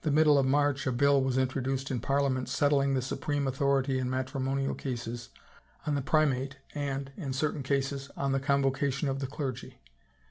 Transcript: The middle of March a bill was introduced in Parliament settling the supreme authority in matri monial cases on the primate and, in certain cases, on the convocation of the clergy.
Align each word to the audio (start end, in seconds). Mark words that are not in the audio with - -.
The 0.00 0.10
middle 0.10 0.38
of 0.38 0.46
March 0.46 0.86
a 0.86 0.92
bill 0.92 1.22
was 1.22 1.36
introduced 1.36 1.90
in 1.90 2.00
Parliament 2.00 2.48
settling 2.48 2.94
the 2.94 3.02
supreme 3.02 3.46
authority 3.46 3.98
in 3.98 4.08
matri 4.08 4.40
monial 4.40 4.74
cases 4.74 5.28
on 5.86 5.94
the 5.94 6.00
primate 6.00 6.56
and, 6.74 7.12
in 7.18 7.34
certain 7.34 7.62
cases, 7.62 8.10
on 8.16 8.32
the 8.32 8.40
convocation 8.40 9.10
of 9.10 9.18
the 9.20 9.26
clergy. 9.26 9.78